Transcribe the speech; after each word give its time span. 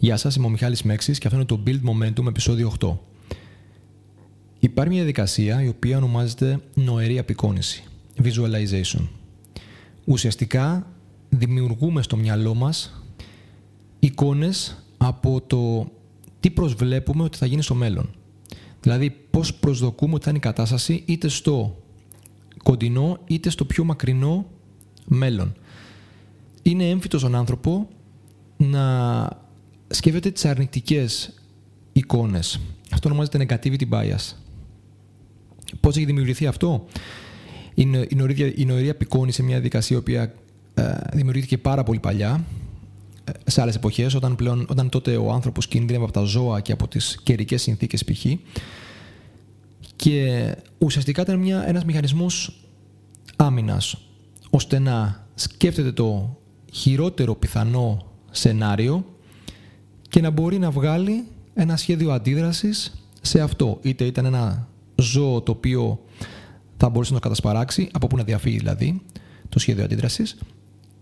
Γεια 0.00 0.16
σας, 0.16 0.36
είμαι 0.36 0.46
ο 0.46 0.48
Μιχάλης 0.48 0.82
Μέξης 0.82 1.18
και 1.18 1.26
αυτό 1.26 1.38
είναι 1.38 1.46
το 1.46 1.62
Build 1.66 1.80
Momentum 1.90 2.26
επεισόδιο 2.26 2.72
8. 2.80 2.96
Υπάρχει 4.58 4.90
μια 4.90 4.98
διαδικασία 5.02 5.62
η 5.62 5.68
οποία 5.68 5.96
ονομάζεται 5.96 6.60
νοερή 6.74 7.18
απεικόνηση, 7.18 7.84
visualization. 8.22 9.08
Ουσιαστικά 10.04 10.86
δημιουργούμε 11.28 12.02
στο 12.02 12.16
μυαλό 12.16 12.54
μας 12.54 13.02
εικόνες 13.98 14.84
από 14.96 15.40
το 15.46 15.90
τι 16.40 16.50
προσβλέπουμε 16.50 17.22
ότι 17.22 17.36
θα 17.38 17.46
γίνει 17.46 17.62
στο 17.62 17.74
μέλλον. 17.74 18.10
Δηλαδή 18.80 19.10
πώς 19.30 19.54
προσδοκούμε 19.54 20.14
ότι 20.14 20.24
θα 20.24 20.30
είναι 20.30 20.38
η 20.38 20.42
κατάσταση 20.42 21.02
είτε 21.06 21.28
στο 21.28 21.82
κοντινό 22.62 23.18
είτε 23.26 23.50
στο 23.50 23.64
πιο 23.64 23.84
μακρινό 23.84 24.46
μέλλον. 25.04 25.54
Είναι 26.62 26.88
έμφυτος 26.88 27.20
στον 27.20 27.34
άνθρωπο 27.34 27.88
να 28.56 29.46
σκέφτεται 29.88 30.30
τις 30.30 30.44
αρνητικές 30.44 31.34
εικόνες. 31.92 32.60
Αυτό 32.90 33.08
ονομάζεται 33.08 33.46
negativity 33.48 33.88
bias. 33.90 34.34
Πώς 35.80 35.96
έχει 35.96 36.04
δημιουργηθεί 36.04 36.46
αυτό; 36.46 36.84
Η, 37.74 37.84
νοηρή, 38.14 38.54
η 38.56 38.64
νοηρή 38.64 38.88
απεικόνηση 38.88 39.42
μια 39.42 39.54
διαδικασία 39.54 39.96
η 39.96 39.98
οποία 39.98 40.34
ε, 40.74 40.94
δημιουργήθηκε 41.12 41.58
πάρα 41.58 41.82
πολύ 41.82 41.98
παλιά 41.98 42.44
ε, 43.24 43.50
σε 43.50 43.60
άλλες 43.60 43.74
εποχές 43.74 44.14
όταν, 44.14 44.36
πλέον, 44.36 44.66
όταν 44.70 44.88
τότε 44.88 45.16
ο 45.16 45.32
άνθρωπος 45.32 45.68
κινδύνευε 45.68 46.04
από 46.04 46.12
τα 46.12 46.22
ζώα 46.22 46.60
και 46.60 46.72
από 46.72 46.88
τις 46.88 47.18
καιρικές 47.22 47.62
συνθήκες 47.62 48.04
π.χ. 48.04 48.26
Και 49.96 50.54
ουσιαστικά 50.78 51.22
ήταν 51.22 51.38
μια, 51.38 51.68
ένας 51.68 51.84
μηχανισμός 51.84 52.60
άμυνας 53.36 53.96
ώστε 54.50 54.78
να 54.78 55.26
σκέφτεται 55.34 55.92
το 55.92 56.38
χειρότερο 56.72 57.34
πιθανό 57.34 58.06
σενάριο 58.30 59.04
και 60.08 60.20
να 60.20 60.30
μπορεί 60.30 60.58
να 60.58 60.70
βγάλει 60.70 61.24
ένα 61.54 61.76
σχέδιο 61.76 62.10
αντίδρασης 62.10 63.04
σε 63.20 63.40
αυτό. 63.40 63.78
Είτε 63.82 64.04
ήταν 64.04 64.24
ένα 64.24 64.68
ζώο 64.94 65.40
το 65.40 65.52
οποίο 65.52 66.00
θα 66.76 66.88
μπορούσε 66.88 67.12
να 67.12 67.18
το 67.18 67.22
κατασπαράξει, 67.22 67.88
από 67.92 68.06
πού 68.06 68.16
να 68.16 68.22
διαφύγει 68.22 68.58
δηλαδή 68.58 69.02
το 69.48 69.58
σχέδιο 69.58 69.84
αντίδρασης, 69.84 70.38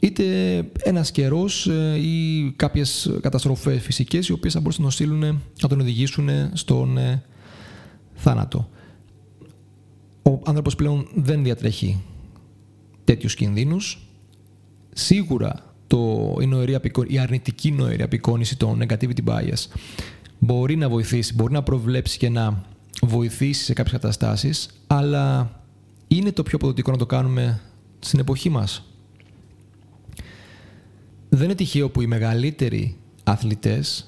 είτε 0.00 0.24
ένας 0.82 1.10
καιρός 1.10 1.66
ε, 1.66 1.98
ή 1.98 2.50
κάποιες 2.56 3.18
καταστροφές 3.20 3.82
φυσικές 3.82 4.28
οι 4.28 4.32
οποίες 4.32 4.52
θα 4.52 4.60
μπορούσαν 4.60 4.84
να, 4.84 4.90
στείλουν, 4.90 5.42
να 5.62 5.68
τον 5.68 5.80
οδηγήσουν 5.80 6.28
στον 6.52 6.98
ε, 6.98 7.22
θάνατο. 8.14 8.68
Ο 10.22 10.40
άνθρωπος 10.44 10.76
πλέον 10.76 11.08
δεν 11.14 11.42
διατρέχει 11.42 12.02
τέτοιους 13.04 13.34
κινδύνους. 13.34 14.08
Σίγουρα 14.92 15.73
το, 15.94 16.36
η, 16.40 16.46
νοερή 16.46 16.78
η 17.06 17.18
αρνητική 17.18 17.72
νοερή 17.72 18.02
απεικόνηση, 18.02 18.56
το 18.56 18.76
negativity 18.80 19.24
bias, 19.24 19.66
μπορεί 20.38 20.76
να 20.76 20.88
βοηθήσει, 20.88 21.34
μπορεί 21.34 21.52
να 21.52 21.62
προβλέψει 21.62 22.18
και 22.18 22.28
να 22.28 22.64
βοηθήσει 23.02 23.64
σε 23.64 23.72
κάποιες 23.72 24.00
καταστάσεις, 24.00 24.68
αλλά 24.86 25.50
είναι 26.08 26.32
το 26.32 26.42
πιο 26.42 26.56
αποδοτικό 26.56 26.90
να 26.90 26.96
το 26.96 27.06
κάνουμε 27.06 27.60
στην 27.98 28.18
εποχή 28.18 28.48
μας. 28.48 28.84
Δεν 31.28 31.44
είναι 31.44 31.54
τυχαίο 31.54 31.90
που 31.90 32.00
οι 32.00 32.06
μεγαλύτεροι 32.06 32.96
αθλητές 33.24 34.06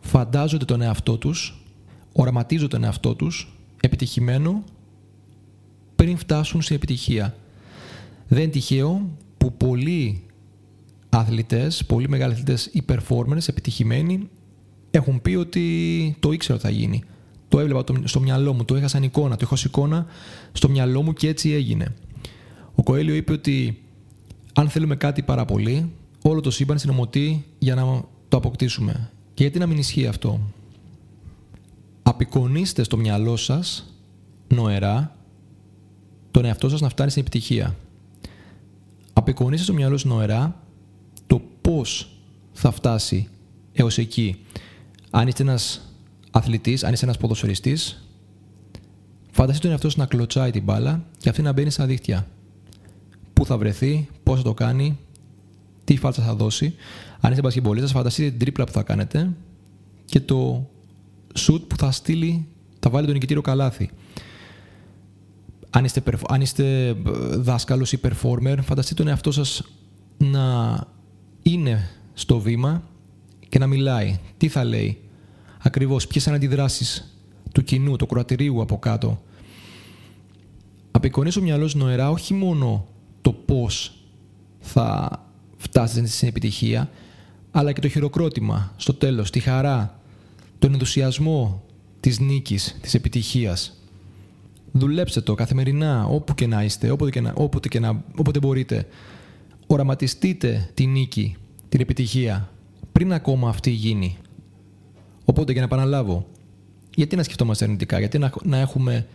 φαντάζονται 0.00 0.64
τον 0.64 0.80
εαυτό 0.80 1.18
τους, 1.18 1.64
οραματίζονται 2.12 2.76
τον 2.76 2.84
εαυτό 2.84 3.14
τους 3.14 3.56
επιτυχημένο 3.80 4.64
πριν 5.96 6.16
φτάσουν 6.16 6.62
στην 6.62 6.76
επιτυχία. 6.76 7.34
Δεν 8.28 8.42
είναι 8.42 8.52
τυχαίο 8.52 9.08
που 9.38 9.52
πολλοί 9.52 10.24
αθλητές, 11.10 11.84
πολύ 11.84 12.08
μεγάλοι 12.08 12.32
αθλητές 12.32 12.66
ή 12.66 12.84
performers, 12.88 13.48
επιτυχημένοι, 13.48 14.28
έχουν 14.90 15.22
πει 15.22 15.34
ότι 15.34 16.16
το 16.20 16.32
ήξερα 16.32 16.54
ότι 16.54 16.66
θα 16.66 16.70
γίνει. 16.72 17.02
Το 17.48 17.60
έβλεπα 17.60 17.84
στο 18.04 18.20
μυαλό 18.20 18.52
μου, 18.52 18.64
το 18.64 18.76
είχα 18.76 18.88
σαν 18.88 19.02
εικόνα, 19.02 19.36
το 19.36 19.40
είχα 19.42 19.52
ως 19.52 19.64
εικόνα 19.64 20.06
στο 20.52 20.68
μυαλό 20.68 21.02
μου 21.02 21.12
και 21.12 21.28
έτσι 21.28 21.50
έγινε. 21.50 21.94
Ο 22.74 22.82
Κοέλιο 22.82 23.14
είπε 23.14 23.32
ότι 23.32 23.82
αν 24.52 24.68
θέλουμε 24.68 24.96
κάτι 24.96 25.22
πάρα 25.22 25.44
πολύ, 25.44 25.90
όλο 26.22 26.40
το 26.40 26.50
σύμπαν 26.50 26.78
συνομωτεί 26.78 27.44
για 27.58 27.74
να 27.74 28.04
το 28.28 28.36
αποκτήσουμε. 28.36 29.10
Και 29.34 29.42
γιατί 29.42 29.58
να 29.58 29.66
μην 29.66 29.78
ισχύει 29.78 30.06
αυτό; 30.06 30.40
Απεικονίστε 32.02 32.82
στο 32.82 32.96
μυαλό 32.96 33.36
σας 33.36 33.94
νοερά 34.48 35.16
τον 36.30 36.44
εαυτό 36.44 36.68
σας 36.68 36.80
να 36.80 36.88
φτάνει 36.88 37.10
στην 37.10 37.22
επιτυχία. 37.22 37.76
Απεικονίστε 39.12 39.64
στο 39.64 39.74
μυαλό 39.74 39.96
σας 39.96 40.10
νοερά 40.10 40.62
πώς 41.74 42.10
θα 42.52 42.70
φτάσει 42.70 43.28
έως 43.72 43.98
εκεί. 43.98 44.44
Αν 45.10 45.28
είστε 45.28 45.42
ένας 45.42 45.94
αθλητής, 46.30 46.84
αν 46.84 46.92
είστε 46.92 47.04
ένας 47.04 47.16
ποδοσφαιριστής, 47.16 48.08
φανταστείτε 49.30 49.68
τον 49.68 49.70
εαυτό 49.70 50.00
να 50.00 50.06
κλωτσάει 50.06 50.50
την 50.50 50.62
μπάλα 50.62 51.04
και 51.18 51.28
αυτή 51.28 51.42
να 51.42 51.52
μπαίνει 51.52 51.70
στα 51.70 51.86
δίχτυα. 51.86 52.26
Πού 53.32 53.46
θα 53.46 53.58
βρεθεί, 53.58 54.08
πώς 54.22 54.36
θα 54.36 54.42
το 54.42 54.54
κάνει, 54.54 54.98
τι 55.84 55.96
φάλτσα 55.96 56.22
θα 56.22 56.34
δώσει. 56.34 56.74
Αν 57.20 57.30
είστε 57.30 57.42
μπασκεμπολίστας, 57.42 57.92
φανταστείτε 57.92 58.30
την 58.30 58.38
τρίπλα 58.38 58.64
που 58.64 58.72
θα 58.72 58.82
κάνετε 58.82 59.30
και 60.04 60.20
το 60.20 60.68
σουτ 61.34 61.62
που 61.62 61.76
θα 61.76 61.90
στείλει, 61.90 62.46
θα 62.78 62.90
βάλει 62.90 63.04
τον 63.04 63.14
νικητήριο 63.14 63.42
καλάθι. 63.42 63.90
Αν 65.70 65.84
είστε, 65.84 66.02
αν 66.28 66.40
είστε 66.40 66.86
ε, 66.88 66.94
δάσκαλος 67.30 67.92
ή 67.92 68.00
performer, 68.02 68.56
φανταστείτε 68.62 69.02
τον 69.02 69.08
εαυτό 69.08 69.32
σας 69.32 69.62
να 70.18 70.76
είναι 71.52 71.90
στο 72.14 72.38
βήμα 72.38 72.82
και 73.48 73.58
να 73.58 73.66
μιλάει. 73.66 74.18
Τι 74.36 74.48
θα 74.48 74.64
λέει; 74.64 74.98
Ακριβώς 75.58 76.06
ποιες 76.06 76.26
είναι 76.26 76.36
αντιδράσεις 76.36 77.16
του 77.52 77.62
κοινού, 77.62 77.96
του 77.96 78.06
κρατηρίου 78.06 78.60
από 78.62 78.78
κάτω; 78.78 79.22
Απεικονίσω 80.90 81.42
μυαλός 81.42 81.74
νοερά 81.74 82.10
όχι 82.10 82.34
μόνο 82.34 82.86
το 83.20 83.32
πώς 83.32 83.92
θα 84.60 85.10
φτάσετε 85.56 86.06
στην 86.06 86.28
επιτυχία, 86.28 86.90
αλλά 87.50 87.72
και 87.72 87.80
το 87.80 87.88
χειροκρότημα 87.88 88.72
στο 88.76 88.94
τέλος, 88.94 89.30
τη 89.30 89.40
χαρά, 89.40 90.00
τον 90.58 90.72
ενθουσιασμό 90.72 91.64
της 92.00 92.20
νίκης, 92.20 92.78
της 92.80 92.94
επιτυχίας. 92.94 93.74
Δουλέψτε 94.72 95.20
το 95.20 95.34
καθημερινά, 95.34 96.04
όπου 96.04 96.34
και 96.34 96.46
να 96.46 96.64
είστε, 96.64 96.90
όποτε, 96.90 97.10
και 97.10 97.20
να, 97.20 97.32
όποτε, 97.36 97.68
και 97.68 97.80
να, 97.80 98.04
όποτε 98.16 98.38
μπορείτε 98.38 98.86
οραματιστείτε 99.72 100.70
τη 100.74 100.86
νίκη, 100.86 101.36
την 101.68 101.80
επιτυχία, 101.80 102.50
πριν 102.92 103.12
ακόμα 103.12 103.48
αυτή 103.48 103.70
γίνει. 103.70 104.16
Οπότε 105.24 105.52
για 105.52 105.60
να 105.60 105.66
επαναλάβω, 105.66 106.26
γιατί 106.94 107.16
να 107.16 107.22
σκεφτόμαστε 107.22 107.64
αρνητικά, 107.64 107.98
γιατί 107.98 108.18
να, 108.18 108.32
να 108.42 108.56
έχουμε 108.56 109.06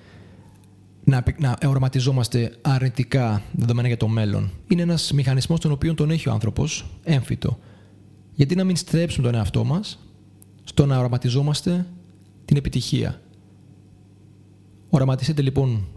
να, 1.03 1.23
να 1.39 1.57
οραματιζόμαστε 1.65 2.55
αρνητικά 2.61 3.41
δεδομένα 3.51 3.87
για 3.87 3.97
το 3.97 4.07
μέλλον. 4.07 4.51
Είναι 4.67 4.81
ένας 4.81 5.11
μηχανισμός 5.11 5.59
τον 5.59 5.71
οποίο 5.71 5.93
τον 5.93 6.11
έχει 6.11 6.29
ο 6.29 6.31
άνθρωπος, 6.31 6.85
έμφυτο. 7.03 7.59
Γιατί 8.33 8.55
να 8.55 8.63
μην 8.63 8.75
στρέψουμε 8.75 9.27
τον 9.27 9.35
εαυτό 9.35 9.63
μας 9.63 9.99
στο 10.63 10.85
να 10.85 10.99
οραματιζόμαστε 10.99 11.85
την 12.45 12.57
επιτυχία. 12.57 13.21
Οραματιστείτε 14.89 15.41
λοιπόν 15.41 15.87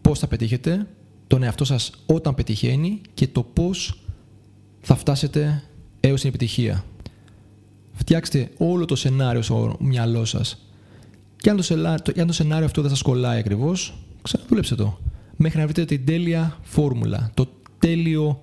πώς 0.00 0.18
θα 0.18 0.26
πετύχετε, 0.26 0.86
τον 1.30 1.42
εαυτό 1.42 1.64
σας 1.64 1.90
όταν 2.06 2.34
πετυχαίνει 2.34 3.00
και 3.14 3.28
το 3.28 3.42
πώς 3.42 4.00
θα 4.80 4.94
φτάσετε 4.94 5.62
έως 6.00 6.20
την 6.20 6.28
επιτυχία. 6.28 6.84
Φτιάξτε 7.92 8.50
όλο 8.58 8.84
το 8.84 8.96
σενάριο 8.96 9.42
στο 9.42 9.76
μυαλό 9.80 10.24
σας 10.24 10.66
και 11.36 11.50
αν 11.50 11.56
το, 11.56 12.26
το 12.26 12.32
σενάριο 12.32 12.64
αυτό 12.64 12.80
δεν 12.80 12.90
σας 12.90 13.02
κολλάει 13.02 13.38
ακριβώς, 13.38 13.94
ξαναδούλεψτε 14.22 14.74
το. 14.74 14.98
Μέχρι 15.36 15.58
να 15.58 15.64
βρείτε 15.64 15.84
την 15.84 16.04
τέλεια 16.04 16.58
φόρμουλα, 16.62 17.30
το 17.34 17.48
τέλειο 17.78 18.40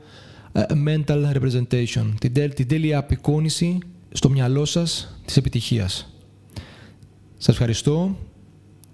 uh, 0.53 0.61
mental 0.87 1.31
representation, 1.33 2.13
την, 2.19 2.53
την 2.53 2.67
τέλεια 2.67 2.97
απεικόνηση 2.97 3.77
στο 4.11 4.29
μυαλό 4.29 4.65
σας 4.65 5.19
της 5.25 5.37
επιτυχίας. 5.37 6.13
Σας 7.37 7.47
ευχαριστώ. 7.47 8.17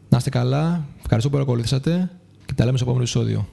Να 0.09 0.17
είστε 0.17 0.29
καλά. 0.29 0.85
Ευχαριστώ 0.99 1.29
που 1.29 1.35
παρακολουθήσατε 1.35 2.11
και 2.45 2.53
τα 2.53 2.65
λέμε 2.65 2.77
στο 2.77 2.85
επόμενο 2.85 3.03
επεισόδιο. 3.03 3.47